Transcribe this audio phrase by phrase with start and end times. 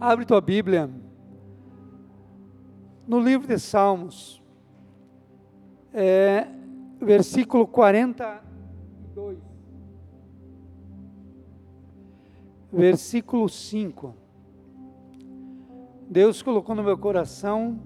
[0.00, 0.88] Abre tua Bíblia
[3.04, 4.40] no livro de Salmos,
[5.92, 6.46] é,
[7.00, 9.38] versículo 42,
[12.72, 14.14] versículo 5.
[16.08, 17.80] Deus colocou no meu coração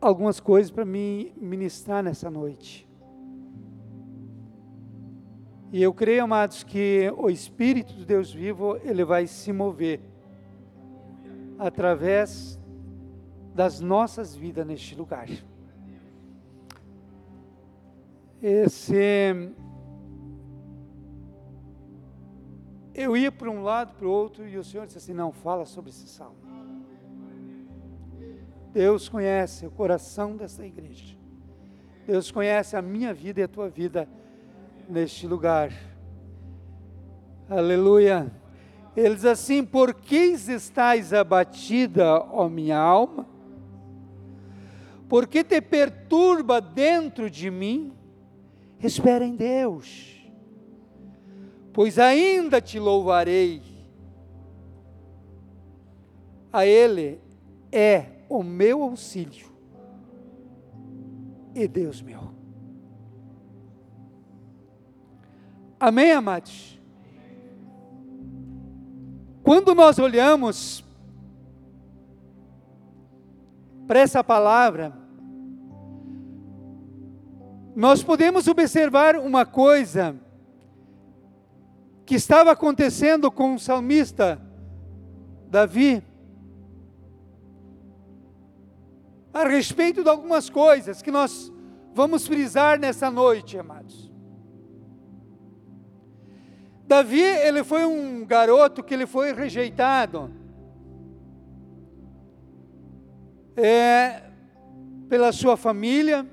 [0.00, 2.91] algumas coisas para me ministrar nessa noite.
[5.72, 10.00] E eu creio, amados, que o Espírito de Deus vivo, ele vai se mover
[11.58, 12.60] através
[13.54, 15.30] das nossas vidas neste lugar.
[18.42, 19.50] Esse
[22.94, 25.64] eu ia para um lado, para o outro, e o Senhor disse assim: não, fala
[25.64, 26.36] sobre esse salmo.
[28.74, 31.16] Deus conhece o coração dessa igreja.
[32.06, 34.06] Deus conhece a minha vida e a tua vida
[34.88, 35.72] neste lugar.
[37.48, 38.30] Aleluia.
[38.96, 43.26] Ele diz assim: Por que estás abatida, ó minha alma?
[45.08, 47.92] Por que te perturba dentro de mim?
[48.82, 50.26] Espera em Deus,
[51.72, 53.62] pois ainda te louvarei.
[56.52, 57.20] A Ele
[57.70, 59.46] é o meu auxílio
[61.54, 62.21] e Deus meu.
[65.82, 66.80] Amém, amados?
[69.42, 70.84] Quando nós olhamos
[73.88, 74.96] para essa palavra,
[77.74, 80.14] nós podemos observar uma coisa
[82.06, 84.40] que estava acontecendo com o salmista
[85.48, 86.00] Davi,
[89.34, 91.52] a respeito de algumas coisas que nós
[91.92, 94.11] vamos frisar nessa noite, amados.
[96.92, 100.30] Davi, ele foi um garoto que ele foi rejeitado.
[103.56, 104.24] É,
[105.08, 106.28] pela sua família,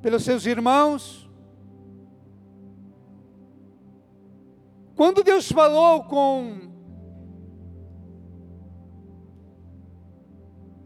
[0.00, 1.30] pelos seus irmãos.
[4.94, 6.58] Quando Deus falou com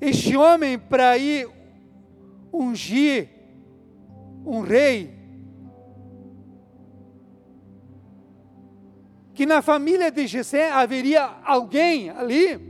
[0.00, 1.48] este homem para ir
[2.52, 3.28] ungir
[4.44, 5.19] um rei,
[9.40, 12.60] que na família de Jessé haveria alguém ali.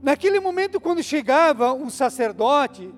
[0.00, 2.94] Naquele momento, quando chegava um sacerdote,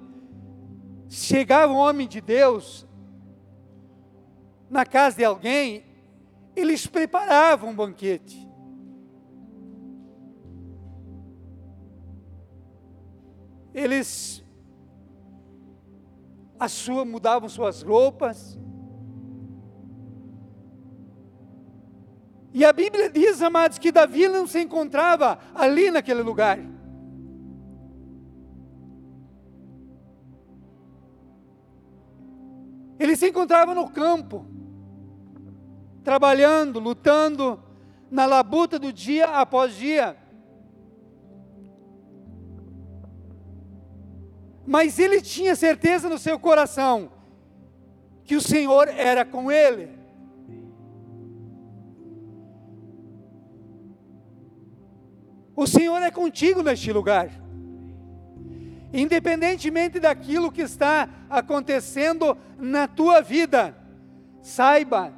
[1.08, 2.86] chegava um homem de Deus
[4.68, 5.86] na casa de alguém,
[6.54, 8.46] eles preparavam um banquete.
[13.72, 14.44] Eles
[16.60, 18.60] a sua, mudavam suas roupas,
[22.54, 26.58] E a Bíblia diz, amados, que Davi não se encontrava ali naquele lugar.
[32.98, 34.46] Ele se encontrava no campo,
[36.04, 37.60] trabalhando, lutando,
[38.10, 40.16] na labuta do dia após dia.
[44.66, 47.10] Mas ele tinha certeza no seu coração
[48.24, 50.01] que o Senhor era com ele.
[55.54, 57.30] O Senhor é contigo neste lugar.
[58.92, 63.76] Independentemente daquilo que está acontecendo na tua vida,
[64.42, 65.12] saiba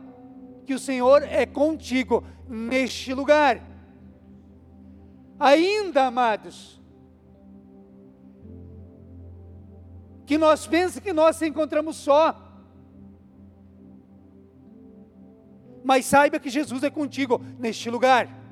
[0.65, 3.61] que o Senhor é contigo neste lugar.
[5.39, 6.81] Ainda, amados,
[10.25, 12.41] que nós pensamos que nós se encontramos só.
[15.83, 18.44] Mas saiba que Jesus é contigo neste lugar.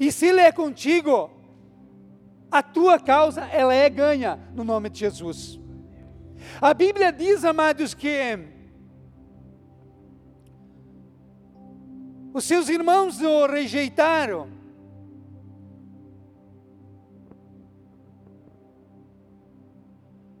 [0.00, 1.30] E se Ele é contigo,
[2.50, 5.60] a tua causa ela é ganha no nome de Jesus.
[6.58, 8.38] A Bíblia diz, amados, que
[12.32, 14.48] os seus irmãos o rejeitaram.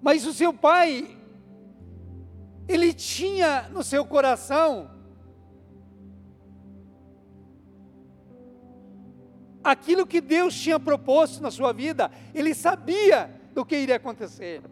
[0.00, 1.18] Mas o seu pai,
[2.66, 4.99] ele tinha no seu coração
[9.62, 14.62] aquilo que Deus tinha proposto na sua vida, ele sabia do que iria acontecer.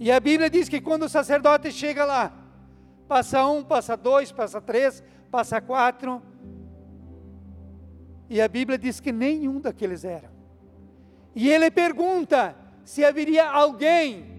[0.00, 2.32] E a Bíblia diz que quando o sacerdote chega lá,
[3.08, 6.22] passa um, passa dois, passa três, passa quatro,
[8.30, 10.30] e a Bíblia diz que nenhum daqueles era.
[11.34, 12.54] E ele pergunta:
[12.84, 14.37] se haveria alguém.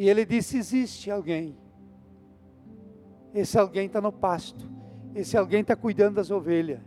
[0.00, 1.54] E ele disse: existe alguém.
[3.34, 4.66] Esse alguém está no pasto.
[5.14, 6.80] Esse alguém está cuidando das ovelhas.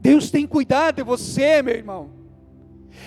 [0.00, 2.10] Deus tem cuidado de você, meu irmão.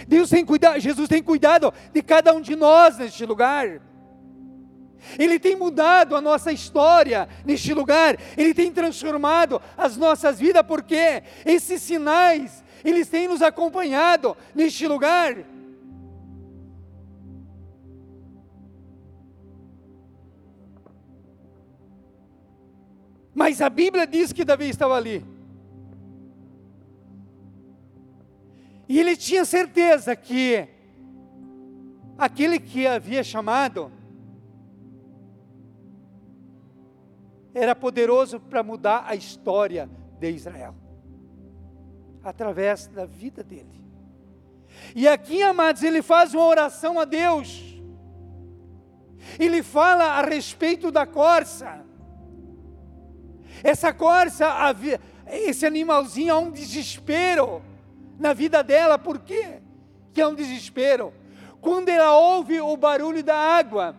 [0.07, 3.81] Deus tem cuidado, Jesus tem cuidado de cada um de nós neste lugar.
[5.17, 11.23] Ele tem mudado a nossa história neste lugar, Ele tem transformado as nossas vidas, porque
[11.45, 15.37] esses sinais, eles têm nos acompanhado neste lugar.
[23.33, 25.23] Mas a Bíblia diz que Davi estava ali.
[28.89, 30.67] E ele tinha certeza que
[32.17, 33.91] aquele que havia chamado
[37.53, 40.75] era poderoso para mudar a história de Israel,
[42.23, 43.79] através da vida dele.
[44.95, 47.75] E aqui, amados, ele faz uma oração a Deus.
[49.39, 51.83] Ele fala a respeito da corça.
[53.63, 54.47] Essa corça,
[55.27, 57.61] esse animalzinho, há um desespero
[58.17, 59.61] na vida dela, por quê?
[60.13, 61.13] Que é um desespero.
[61.61, 63.95] Quando ela ouve o barulho da água,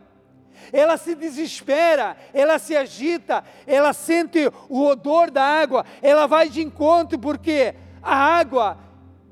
[0.72, 6.62] ela se desespera, ela se agita, ela sente o odor da água, ela vai de
[6.62, 8.78] encontro, porque a água,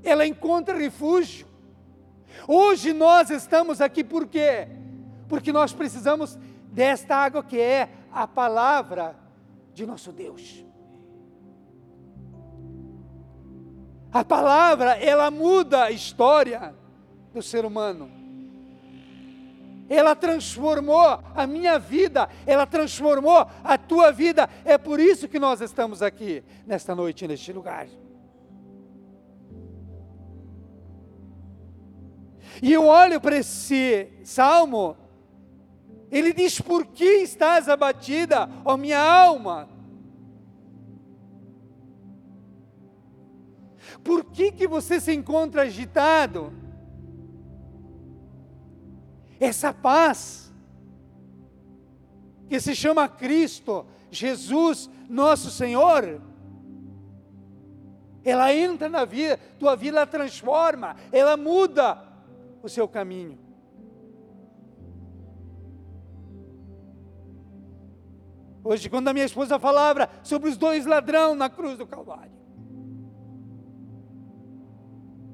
[0.03, 1.47] ela encontra refúgio.
[2.47, 4.69] Hoje nós estamos aqui por quê?
[5.29, 6.39] Porque nós precisamos
[6.73, 9.17] desta água que é a palavra
[9.75, 10.65] de nosso Deus.
[14.11, 16.75] A palavra, ela muda a história
[17.33, 18.18] do ser humano.
[19.89, 24.49] Ela transformou a minha vida, ela transformou a tua vida.
[24.65, 27.87] É por isso que nós estamos aqui nesta noite, neste lugar.
[32.61, 34.97] E eu olho para esse salmo
[36.11, 39.69] ele diz: Por que estás abatida, ó minha alma?
[44.03, 46.53] Por que, que você se encontra agitado?
[49.41, 50.53] Essa paz,
[52.49, 56.21] que se chama Cristo, Jesus, nosso Senhor,
[58.25, 62.03] ela entra na vida, tua vida ela transforma, ela muda
[62.63, 63.39] o seu caminho.
[68.65, 72.33] Hoje, quando a minha esposa falava sobre os dois ladrões na cruz do Calvário,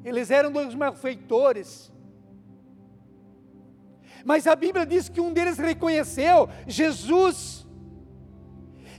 [0.05, 1.94] eles eram dois malfeitores.
[4.25, 7.67] Mas a Bíblia diz que um deles reconheceu Jesus.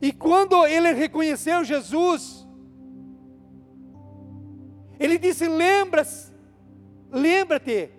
[0.01, 2.47] E quando ele reconheceu Jesus,
[4.99, 6.31] ele disse: Lembra-se,
[7.11, 7.89] lembra-te,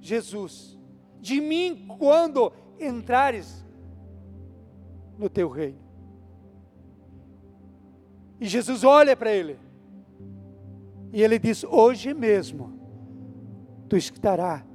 [0.00, 0.78] Jesus,
[1.20, 3.64] de mim quando entrares
[5.18, 5.86] no teu reino.
[8.40, 9.58] E Jesus olha para ele.
[11.12, 12.78] E ele diz: Hoje mesmo
[13.88, 14.67] tu estarás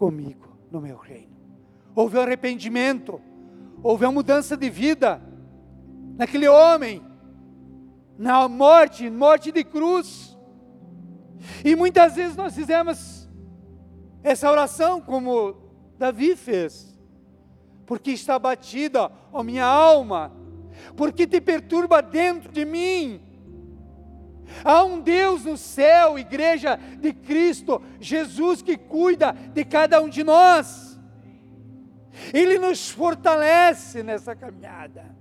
[0.00, 1.36] comigo no meu reino.
[1.94, 3.20] Houve um arrependimento,
[3.82, 5.20] houve uma mudança de vida
[6.16, 7.02] naquele homem,
[8.16, 10.34] na morte, morte de cruz.
[11.62, 13.28] E muitas vezes nós fizemos
[14.22, 15.54] essa oração como
[15.98, 16.98] Davi fez
[17.84, 20.32] porque está batida, ó minha alma,
[20.96, 23.20] porque te perturba dentro de mim.
[24.64, 30.22] Há um Deus no céu, igreja de Cristo, Jesus que cuida de cada um de
[30.24, 30.98] nós.
[32.32, 35.16] Ele nos fortalece nessa caminhada.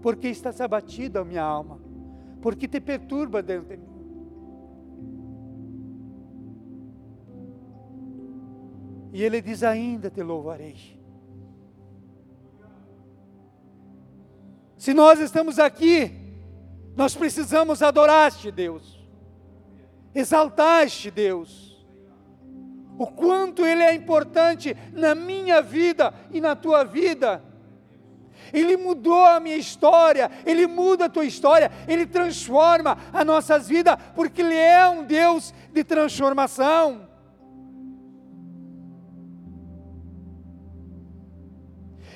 [0.00, 1.80] Porque estás abatida, minha alma?
[2.40, 3.88] Porque te perturba dentro de mim?
[9.12, 10.97] E ele diz: Ainda te louvarei.
[14.78, 16.12] Se nós estamos aqui,
[16.94, 19.04] nós precisamos adorar-te, Deus,
[20.14, 21.84] exaltar-te, Deus.
[22.96, 27.42] O quanto Ele é importante na minha vida e na tua vida.
[28.52, 33.96] Ele mudou a minha história, Ele muda a tua história, Ele transforma as nossas vidas,
[34.14, 37.08] porque Ele é um Deus de transformação.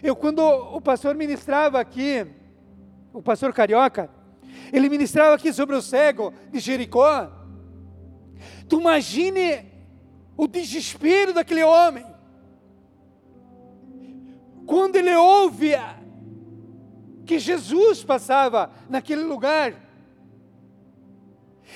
[0.01, 2.27] Eu, quando o pastor ministrava aqui,
[3.13, 4.11] o pastor Carioca,
[4.73, 7.31] ele ministrava aqui sobre o cego de Jericó.
[8.69, 9.71] Tu imagine
[10.37, 12.07] o desespero daquele homem.
[14.67, 15.73] quando ele ouve
[17.27, 19.75] que Jesus passava naquele lugar,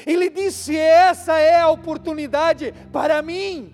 [0.06, 3.72] ele disse: Essa é a oportunidade para mim.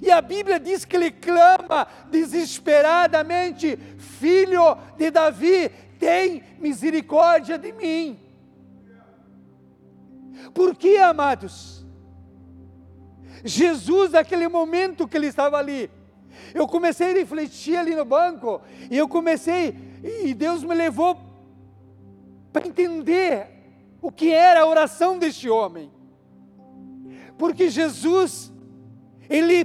[0.00, 5.70] E a Bíblia diz que ele clama desesperadamente: Filho de Davi,
[6.02, 8.18] tem misericórdia de mim.
[10.52, 11.86] Por que, amados?
[13.44, 15.88] Jesus, naquele momento que ele estava ali,
[16.52, 19.78] eu comecei a refletir ali no banco, e eu comecei,
[20.24, 21.16] e Deus me levou
[22.52, 23.46] para entender
[24.00, 25.88] o que era a oração deste homem.
[27.38, 28.52] Porque Jesus,
[29.30, 29.64] ele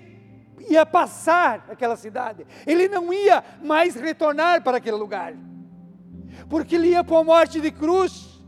[0.69, 5.33] ia passar aquela cidade, ele não ia mais retornar para aquele lugar,
[6.49, 8.41] porque ele ia para a morte de cruz.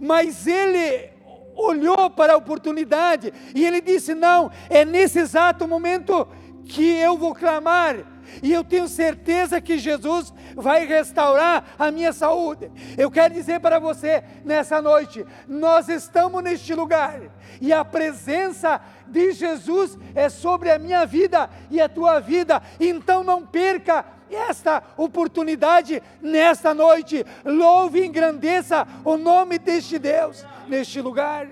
[0.00, 1.10] Mas ele
[1.56, 6.28] olhou para a oportunidade e ele disse: Não, é nesse exato momento
[6.66, 7.96] que eu vou clamar,
[8.42, 12.70] e eu tenho certeza que Jesus vai restaurar a minha saúde.
[12.98, 17.20] Eu quero dizer para você nessa noite: nós estamos neste lugar,
[17.60, 23.22] e a presença de Jesus é sobre a minha vida e a tua vida, então
[23.22, 27.24] não perca esta oportunidade nesta noite.
[27.44, 31.48] Louve e engrandeça o nome deste Deus neste lugar.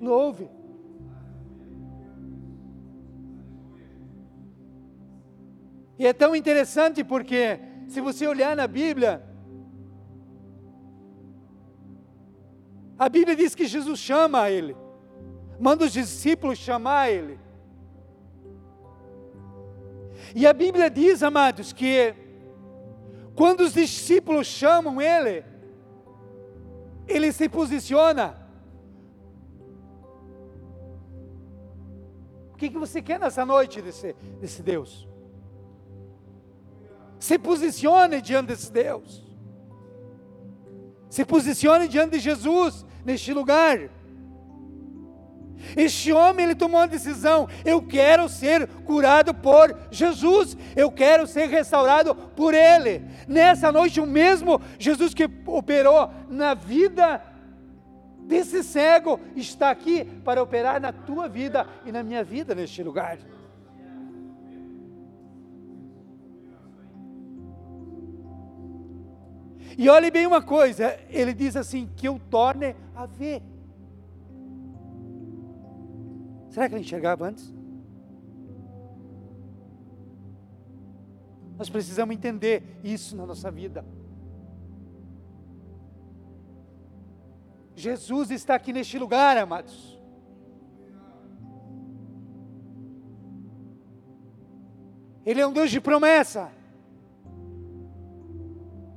[0.00, 0.48] Louve.
[5.98, 9.22] E é tão interessante porque, se você olhar na Bíblia,
[12.98, 14.74] a Bíblia diz que Jesus chama ele,
[15.58, 17.38] manda os discípulos chamar ele.
[20.34, 22.14] E a Bíblia diz, amados, que
[23.34, 25.44] quando os discípulos chamam ele,
[27.08, 28.36] ele se posiciona.
[32.52, 35.08] O que, que você quer nessa noite desse, desse Deus?
[37.18, 39.24] Se posicione diante desse Deus.
[41.08, 43.90] Se posicione diante de Jesus neste lugar.
[45.76, 51.48] Este homem ele tomou uma decisão: eu quero ser curado por Jesus, eu quero ser
[51.48, 53.02] restaurado por Ele.
[53.28, 57.22] Nessa noite, o mesmo Jesus que operou na vida
[58.20, 63.18] desse cego está aqui para operar na tua vida e na minha vida neste lugar.
[69.76, 73.42] E olhe bem uma coisa, ele diz assim: que eu torne a ver.
[76.50, 77.54] Será que ele enxergava antes?
[81.56, 83.84] Nós precisamos entender isso na nossa vida.
[87.76, 89.98] Jesus está aqui neste lugar, amados.
[95.24, 96.50] Ele é um Deus de promessa.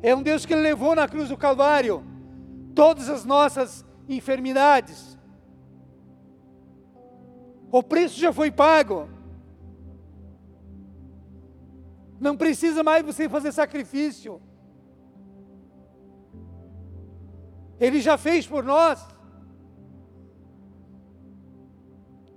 [0.02, 2.04] É um Deus que levou na cruz do Calvário
[2.74, 5.18] todas as nossas enfermidades.
[7.78, 9.10] O preço já foi pago.
[12.20, 14.40] Não precisa mais você fazer sacrifício.
[17.80, 19.04] Ele já fez por nós.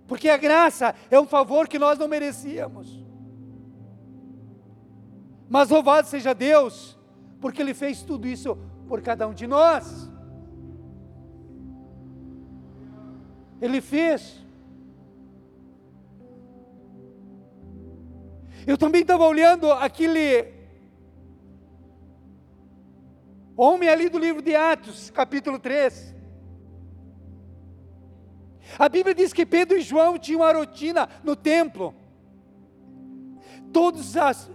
[0.07, 3.05] Porque a graça é um favor que nós não merecíamos.
[5.51, 6.99] Mas louvado seja Deus,
[7.43, 8.57] porque Ele fez tudo isso
[8.89, 10.11] por cada um de nós.
[13.61, 14.46] Ele fez.
[18.67, 20.53] Eu também estava olhando aquele
[23.57, 26.15] homem ali do livro de Atos, capítulo 3.
[28.77, 31.95] A Bíblia diz que Pedro e João tinham uma rotina no templo.
[33.73, 34.51] Todas as,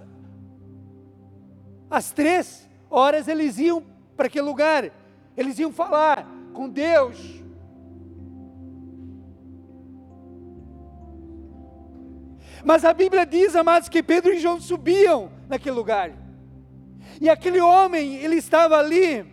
[1.89, 3.81] as três horas eles iam
[4.17, 4.91] para aquele lugar,
[5.37, 7.40] eles iam falar com Deus.
[12.63, 16.11] Mas a Bíblia diz, amados, que Pedro e João subiam naquele lugar.
[17.19, 19.25] E aquele homem, ele estava ali,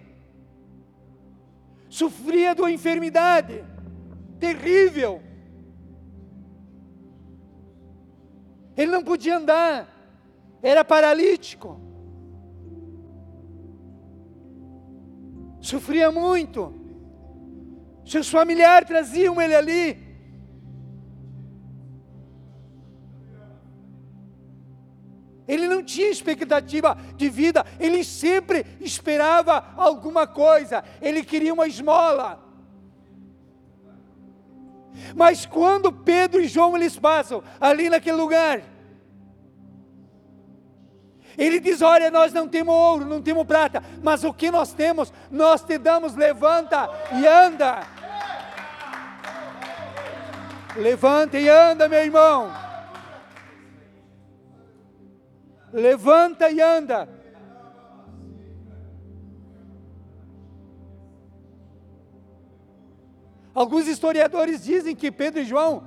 [1.88, 3.64] sofria de uma enfermidade
[4.38, 5.22] terrível.
[8.76, 9.88] Ele não podia andar,
[10.62, 11.80] era paralítico.
[15.60, 16.72] Sofria muito.
[18.06, 20.07] Seus familiares traziam ele ali.
[25.48, 32.46] Ele não tinha expectativa de vida, ele sempre esperava alguma coisa, ele queria uma esmola.
[35.16, 38.62] Mas quando Pedro e João eles passam ali naquele lugar,
[41.38, 45.10] ele diz: Olha, nós não temos ouro, não temos prata, mas o que nós temos,
[45.30, 47.86] nós te damos, levanta e anda.
[50.76, 52.67] Levanta e anda, meu irmão.
[55.72, 57.08] Levanta e anda.
[63.54, 65.82] Alguns historiadores dizem que Pedro e João,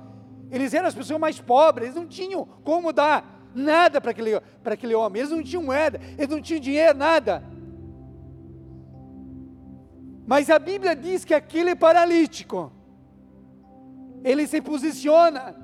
[0.50, 4.74] eles eram as pessoas mais pobres, eles não tinham como dar nada para aquele, para
[4.74, 5.20] aquele homem.
[5.20, 7.42] Eles não tinham moeda, eles não tinham dinheiro, nada.
[10.26, 12.70] Mas a Bíblia diz que aquele paralítico,
[14.22, 15.56] ele se posiciona.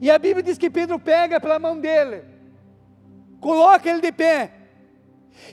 [0.00, 2.22] E a Bíblia diz que Pedro pega pela mão dele,
[3.40, 4.52] coloca ele de pé.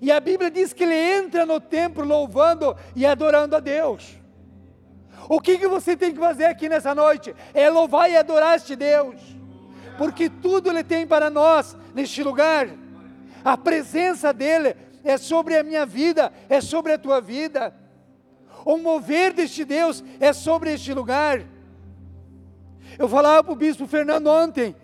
[0.02, 4.18] E a Bíblia diz que ele entra no templo louvando e adorando a Deus.
[5.30, 7.36] O que, que você tem que fazer aqui nessa noite?
[7.54, 9.36] É louvar e adorar este Deus
[9.98, 12.70] porque tudo Ele tem para nós neste lugar.
[13.44, 17.74] A presença dEle é sobre a minha vida, é sobre a tua vida.
[18.66, 21.44] O mover deste Deus é sobre este lugar.
[22.98, 24.76] Eu falava para o bispo Fernando ontem,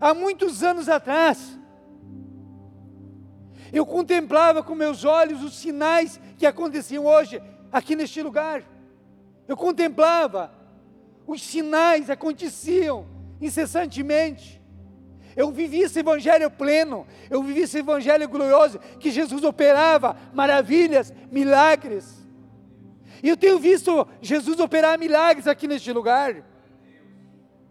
[0.00, 1.58] há muitos anos atrás,
[3.72, 8.64] eu contemplava com meus olhos os sinais que aconteciam hoje aqui neste lugar.
[9.46, 10.52] Eu contemplava,
[11.26, 13.06] os sinais aconteciam
[13.40, 14.60] incessantemente.
[15.36, 22.20] Eu vivi esse evangelho pleno, eu vivi esse evangelho glorioso, que Jesus operava maravilhas, milagres.
[23.22, 26.42] E eu tenho visto Jesus operar milagres aqui neste lugar.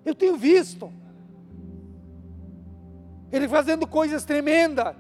[0.06, 0.92] Eu tenho visto.
[3.32, 4.96] Ele fazendo coisas tremendas.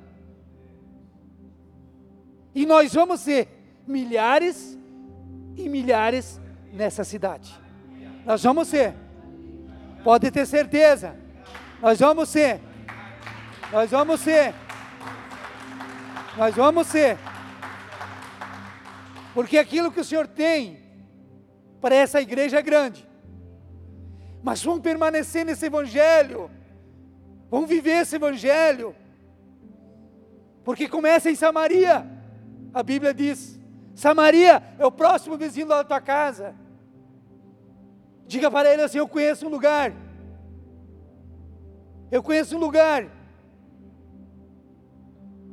[2.53, 3.47] E nós vamos ser
[3.87, 4.77] milhares
[5.55, 6.39] e milhares
[6.73, 7.51] nessa cidade.
[8.25, 8.93] Nós vamos ser.
[10.03, 11.15] Pode ter certeza.
[11.81, 12.59] Nós vamos ser.
[13.71, 14.53] Nós vamos ser.
[16.37, 17.17] Nós vamos ser.
[19.33, 20.79] Porque aquilo que o Senhor tem
[21.81, 23.07] para essa igreja é grande.
[24.41, 26.49] Mas vamos permanecer nesse evangelho.
[27.49, 28.95] Vamos viver esse evangelho.
[30.63, 32.18] Porque começa em Samaria.
[32.73, 33.59] A Bíblia diz:
[33.95, 36.55] Samaria é o próximo vizinho da tua casa.
[38.27, 39.93] Diga para ele assim: Eu conheço um lugar.
[42.11, 43.07] Eu conheço um lugar.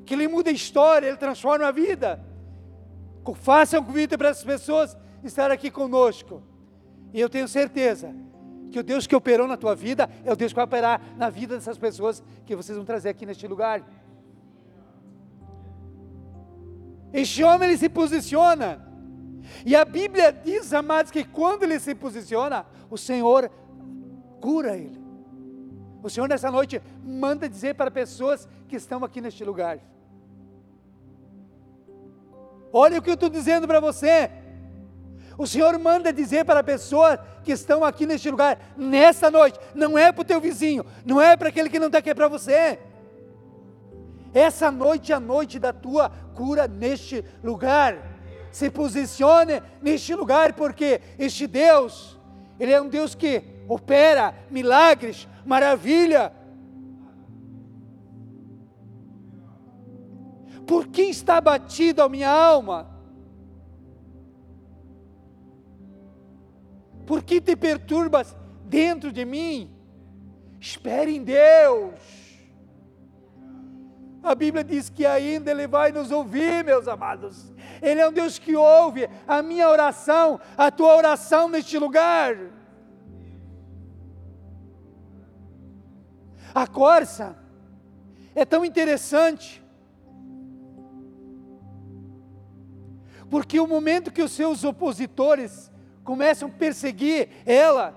[0.05, 2.24] Que ele muda a história, ele transforma a vida.
[3.35, 6.42] Faça um convite para essas pessoas estar aqui conosco.
[7.12, 8.14] E eu tenho certeza
[8.70, 11.31] que o Deus que operou na tua vida é o Deus que vai operar na
[11.31, 13.83] vida dessas pessoas que vocês vão trazer aqui neste lugar.
[17.22, 18.68] Este homem ele se posiciona
[19.64, 23.50] e a Bíblia diz, amados, que quando ele se posiciona, o Senhor
[24.38, 25.00] cura ele.
[26.02, 29.79] O Senhor nessa noite manda dizer para pessoas que estão aqui neste lugar.
[32.70, 34.31] Olha o que eu estou dizendo para você.
[35.38, 40.12] O Senhor manda dizer para pessoas que estão aqui neste lugar, nessa noite, não é
[40.12, 42.79] para o teu vizinho, não é para aquele que não está aqui, é para você.
[44.37, 48.16] Essa noite é a noite da tua cura neste lugar
[48.57, 52.18] se posicione neste lugar, porque este Deus,
[52.59, 56.33] Ele é um Deus que opera milagres, maravilha.
[60.66, 62.90] Por que está abatida a minha alma?
[67.07, 69.70] Por que te perturbas dentro de mim?
[70.59, 72.15] Espere em Deus.
[74.26, 77.54] A Bíblia diz que ainda Ele vai nos ouvir, meus amados.
[77.80, 82.36] Ele é um Deus que ouve a minha oração, a tua oração neste lugar.
[86.52, 87.38] A corça
[88.34, 89.64] é tão interessante,
[93.30, 95.70] porque o momento que os seus opositores
[96.02, 97.94] começam a perseguir ela,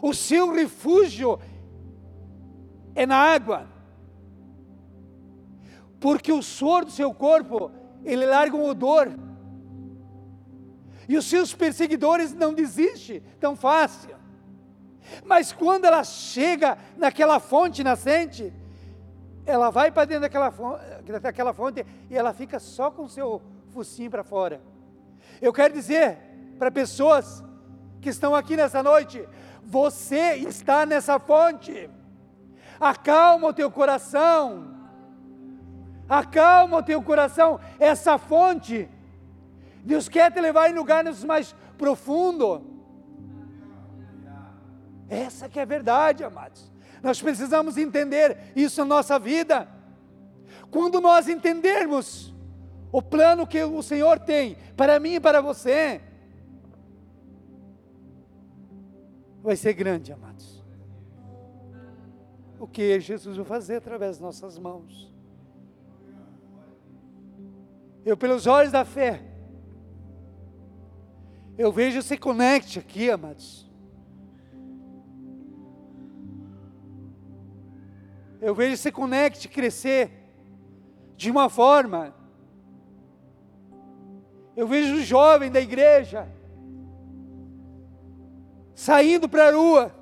[0.00, 1.38] o seu refúgio
[2.94, 3.76] é na água
[6.00, 7.70] porque o suor do seu corpo,
[8.04, 9.10] ele larga um odor.
[11.08, 14.14] E os seus perseguidores não desistem tão fácil.
[15.24, 18.52] Mas quando ela chega naquela fonte nascente,
[19.46, 20.84] ela vai para dentro daquela fonte,
[21.22, 24.60] daquela fonte e ela fica só com o seu focinho para fora.
[25.40, 26.18] Eu quero dizer
[26.58, 27.42] para pessoas
[28.00, 29.26] que estão aqui nessa noite,
[29.64, 31.88] você está nessa fonte.
[32.78, 34.77] Acalma o teu coração
[36.08, 38.88] acalma o teu coração, essa fonte.
[39.84, 42.60] Deus quer te levar em lugares mais profundos.
[45.08, 46.70] Essa que é a verdade, amados.
[47.02, 49.68] Nós precisamos entender isso na nossa vida.
[50.70, 52.34] Quando nós entendermos
[52.92, 56.00] o plano que o Senhor tem para mim e para você,
[59.42, 60.62] vai ser grande, amados.
[62.58, 65.12] O que Jesus vai fazer através das nossas mãos.
[68.08, 69.20] Eu, pelos olhos da fé,
[71.58, 73.70] eu vejo se conecte aqui, amados.
[78.40, 80.10] Eu vejo se conecte crescer
[81.18, 82.14] de uma forma.
[84.56, 86.26] Eu vejo o jovem da igreja
[88.74, 89.94] saindo para a rua.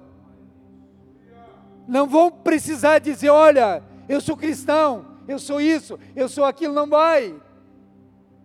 [1.88, 6.87] Não vão precisar dizer, olha, eu sou cristão, eu sou isso, eu sou aquilo, não
[6.87, 7.45] vai.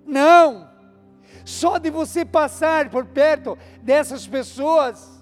[0.06, 0.70] Não.
[1.46, 5.22] Só de você passar por perto dessas pessoas,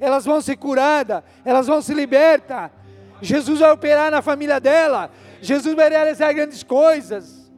[0.00, 2.72] elas vão ser curadas, elas vão se libertar.
[3.20, 7.50] Jesus vai operar na família dela, Jesus vai realizar grandes coisas.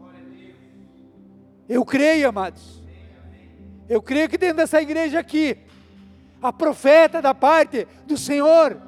[1.69, 2.83] Eu creio, amados.
[3.89, 5.59] Eu creio que dentro dessa igreja aqui,
[6.43, 8.81] a profeta da parte do Senhor,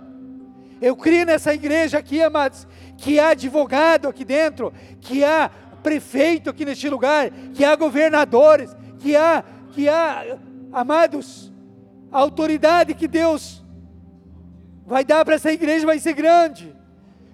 [0.81, 5.51] eu creio nessa igreja aqui, amados, que há advogado aqui dentro, que há
[5.83, 10.39] prefeito aqui neste lugar, que há governadores, que há, que há,
[10.73, 11.53] amados,
[12.11, 13.63] a autoridade que Deus
[14.87, 16.75] vai dar para essa igreja vai ser grande.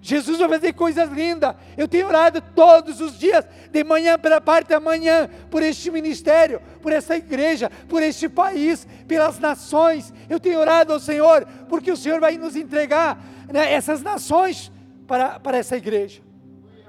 [0.00, 1.54] Jesus vai fazer coisas lindas.
[1.76, 6.62] Eu tenho orado todos os dias, de manhã pela parte da manhã, por este ministério,
[6.80, 10.12] por essa igreja, por este país, pelas nações.
[10.28, 14.70] Eu tenho orado ao Senhor, porque o Senhor vai nos entregar né, essas nações
[15.06, 16.22] para, para essa igreja.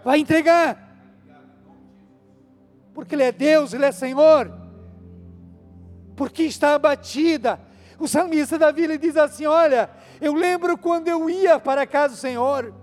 [0.03, 0.88] Vai entregar.
[2.99, 4.51] Porque Ele é Deus, Ele é Senhor.
[6.15, 7.59] Porque está abatida.
[7.99, 9.89] O salmista Davi ele diz assim: Olha,
[10.21, 12.73] eu lembro quando eu ia para a casa do Senhor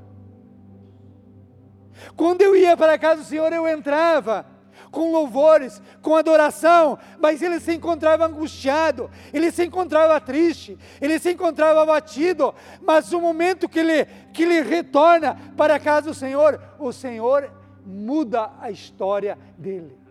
[2.15, 4.47] quando eu ia para a casa do Senhor, eu entrava
[4.91, 11.33] com louvores, com adoração, mas ele se encontrava angustiado, ele se encontrava triste, ele se
[11.33, 16.61] encontrava abatido, mas no momento que ele, que ele retorna para a casa do Senhor,
[16.79, 17.51] o Senhor
[17.85, 20.06] muda a história dele.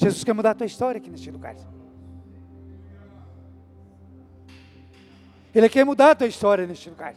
[0.00, 1.54] Jesus quer mudar a tua história aqui neste lugar.
[5.54, 7.14] Ele quer mudar a tua história neste lugar.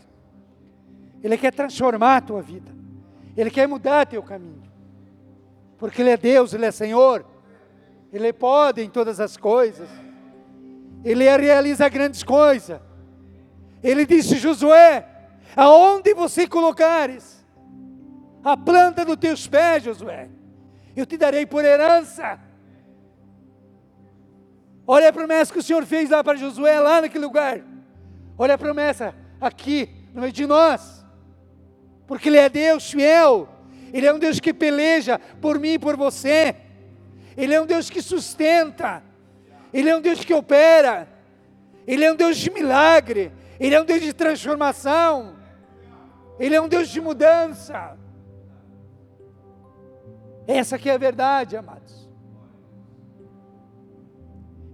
[1.23, 2.69] Ele quer transformar a tua vida.
[3.37, 4.63] Ele quer mudar teu caminho.
[5.77, 7.25] Porque Ele é Deus, Ele é Senhor.
[8.11, 9.87] Ele pode em todas as coisas.
[11.05, 12.81] Ele realiza grandes coisas.
[13.81, 15.07] Ele disse: Josué,
[15.55, 17.45] aonde você colocares
[18.43, 20.27] a planta dos teus pés, Josué,
[20.97, 22.51] eu te darei por herança.
[24.85, 27.61] Olha a promessa que o Senhor fez lá para Josué, lá naquele lugar.
[28.37, 31.05] Olha a promessa aqui, no meio de nós.
[32.05, 33.47] Porque Ele é Deus fiel,
[33.93, 36.55] Ele é um Deus que peleja por mim e por você,
[37.37, 39.01] Ele é um Deus que sustenta,
[39.73, 41.07] Ele é um Deus que opera,
[41.87, 45.37] Ele é um Deus de milagre, Ele é um Deus de transformação,
[46.37, 47.97] Ele é um Deus de mudança.
[50.45, 52.02] Essa que é a verdade, amados.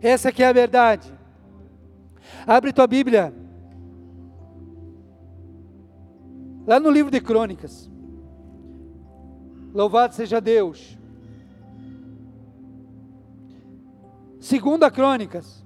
[0.02, 1.12] Essa que é a verdade.
[2.48, 3.34] Abre tua Bíblia
[6.70, 7.90] Lá no livro de Crônicas.
[9.74, 10.96] Louvado seja Deus.
[14.40, 15.66] Segunda Crônicas.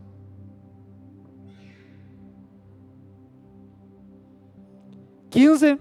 [5.29, 5.77] Quinze.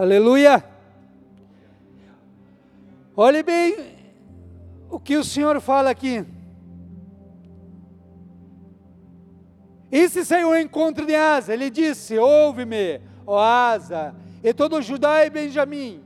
[0.00, 0.64] Aleluia.
[3.14, 3.76] Olhe bem
[4.88, 6.24] o que o Senhor fala aqui.
[9.92, 15.28] Esse saiu ao encontro de Asa, ele disse: Ouve-me, ó Asa, e todo Judá e
[15.28, 16.02] Benjamim.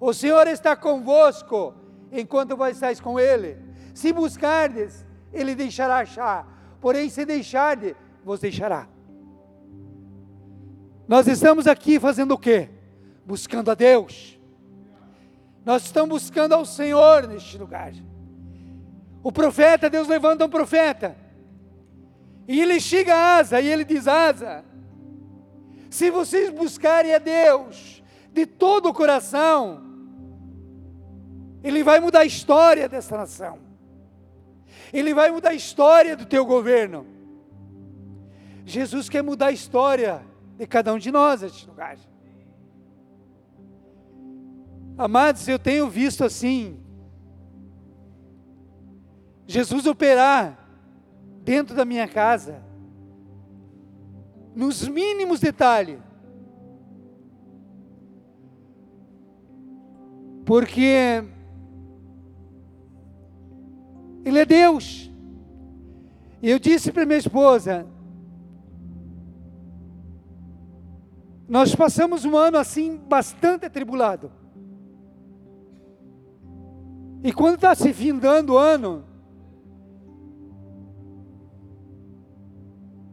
[0.00, 1.74] O Senhor está convosco
[2.10, 3.56] enquanto vós estáis com ele.
[3.94, 6.44] Se buscardes, ele deixará achar.
[6.80, 8.88] Porém, se deixardes, vos deixará.
[11.06, 12.70] Nós estamos aqui fazendo o quê?
[13.26, 14.38] Buscando a Deus.
[15.64, 17.92] Nós estamos buscando ao Senhor neste lugar.
[19.22, 21.16] O profeta, Deus levanta um profeta.
[22.46, 24.64] E ele chega a Asa e ele diz: Asa,
[25.90, 29.82] se vocês buscarem a Deus de todo o coração,
[31.64, 33.58] Ele vai mudar a história dessa nação.
[34.92, 37.06] Ele vai mudar a história do teu governo.
[38.64, 40.22] Jesus quer mudar a história
[40.58, 41.96] de cada um de nós neste lugar.
[44.98, 46.80] Amados, eu tenho visto assim,
[49.46, 50.58] Jesus operar
[51.44, 52.62] dentro da minha casa,
[54.54, 56.00] nos mínimos detalhes.
[60.46, 61.22] Porque
[64.24, 65.12] Ele é Deus.
[66.40, 67.86] E eu disse para minha esposa,
[71.46, 74.32] nós passamos um ano assim bastante atribulado.
[77.22, 79.04] E quando está se findando o ano,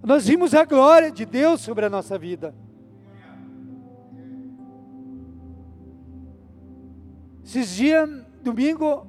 [0.03, 2.53] nós vimos a glória de Deus sobre a nossa vida.
[7.43, 8.09] Esses dias,
[8.41, 9.07] domingo,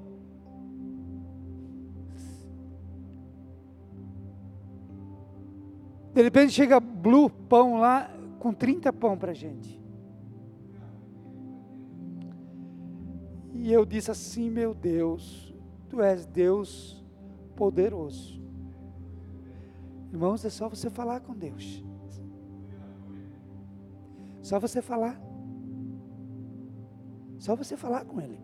[6.13, 9.84] de repente chega Blue Pão lá com 30 pão para gente.
[13.65, 15.55] E eu disse assim, meu Deus,
[15.89, 17.03] Tu és Deus
[17.57, 18.39] poderoso.
[20.13, 21.83] Irmãos, é só você falar com Deus.
[24.43, 25.19] Só você falar.
[27.39, 28.39] Só você falar com Ele.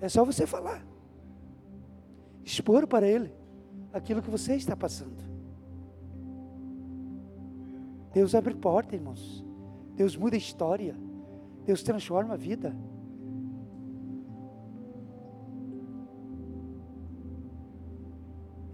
[0.00, 0.82] É só você falar.
[2.42, 3.30] Expor para Ele
[3.92, 5.22] aquilo que você está passando.
[8.14, 9.44] Deus abre porta, irmãos.
[9.94, 10.96] Deus muda a história.
[11.68, 12.74] Deus transforma a vida.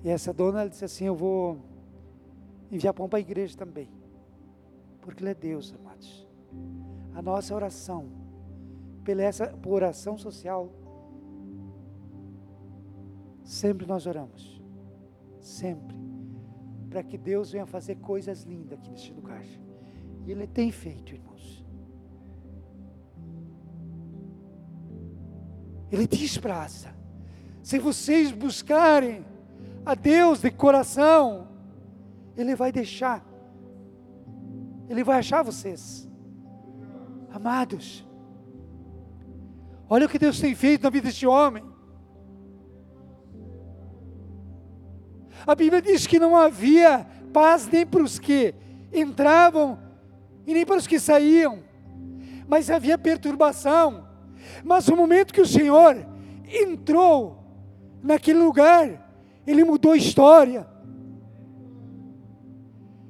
[0.05, 1.59] E essa dona ela disse assim: Eu vou
[2.71, 3.91] enviar pão para a igreja também.
[5.01, 6.25] Porque Ele é Deus, amados.
[7.17, 8.07] A nossa oração,
[9.03, 10.71] pela essa por oração social,
[13.43, 14.63] sempre nós oramos.
[15.41, 15.97] Sempre.
[16.89, 19.45] Para que Deus venha fazer coisas lindas aqui neste lugar.
[20.25, 21.64] E Ele tem feito, irmãos.
[25.91, 26.67] Ele diz para
[27.65, 29.25] se vocês buscarem
[29.87, 31.49] a Deus de coração,
[32.37, 33.25] Ele vai deixar,
[34.87, 36.07] Ele vai achar vocês,
[37.33, 38.07] amados.
[39.89, 41.65] Olha o que Deus tem feito na vida deste homem.
[45.47, 48.55] A Bíblia diz que não havia paz nem para os que
[48.93, 49.79] entravam
[50.47, 51.63] e nem para os que saíam,
[52.47, 54.04] mas havia perturbação.
[54.65, 56.07] Mas no momento que o Senhor
[56.49, 57.45] entrou
[58.03, 59.11] naquele lugar,
[59.47, 60.67] ele mudou a história.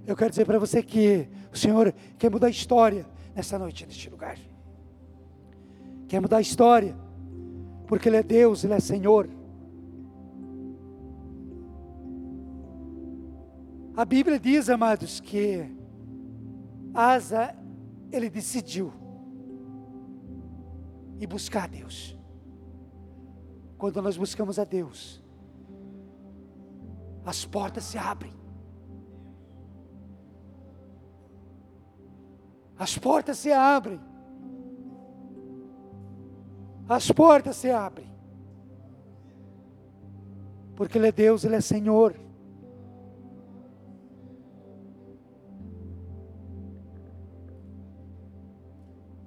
[0.06, 4.10] Eu quero dizer para você que o Senhor quer mudar a história nessa noite, neste
[4.10, 4.38] lugar.
[6.08, 6.96] Quer mudar a história,
[7.86, 9.28] porque Ele é Deus, Ele é Senhor.
[13.96, 15.64] A Bíblia diz, amados, que
[16.92, 17.54] Asa,
[18.12, 18.92] ele decidiu
[21.20, 22.16] ir buscar a Deus.
[23.78, 25.22] Quando nós buscamos a Deus,
[27.24, 28.32] as portas se abrem.
[32.78, 34.00] As portas se abrem.
[36.88, 38.12] As portas se abrem.
[40.76, 42.23] Porque Ele é Deus, Ele é Senhor.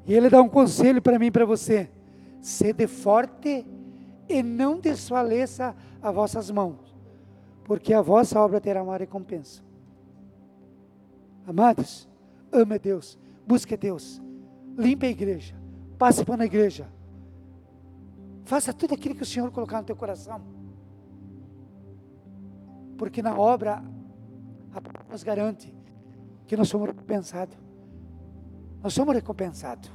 [0.08, 1.90] E Ele dá um conselho para mim e para você:
[2.42, 3.66] sede forte
[4.28, 6.88] e não desfaleça as vossas mãos
[7.68, 9.62] porque a vossa obra terá uma recompensa.
[11.46, 12.08] Amados,
[12.50, 14.22] ame Deus, busque Deus,
[14.78, 15.54] limpe a igreja,
[15.98, 16.88] passe para a igreja,
[18.46, 20.42] faça tudo aquilo que o Senhor colocar no teu coração,
[22.98, 23.84] porque na obra
[24.74, 25.74] a nos garante
[26.46, 27.58] que nós somos recompensados,
[28.84, 29.92] nós somos recompensados.